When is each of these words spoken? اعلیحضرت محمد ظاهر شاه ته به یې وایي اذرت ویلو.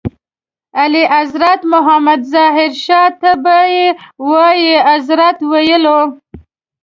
اعلیحضرت 0.81 1.61
محمد 1.73 2.21
ظاهر 2.33 2.71
شاه 2.85 3.09
ته 3.21 3.31
به 3.43 3.57
یې 3.75 3.87
وایي 4.29 4.73
اذرت 4.95 5.37
ویلو. 5.51 5.99